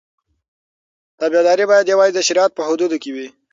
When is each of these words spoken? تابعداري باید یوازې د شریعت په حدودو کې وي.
تابعداري 1.19 1.65
باید 1.71 1.91
یوازې 1.93 2.13
د 2.15 2.19
شریعت 2.27 2.51
په 2.55 2.61
حدودو 2.67 2.97
کې 3.03 3.09
وي. 3.15 3.27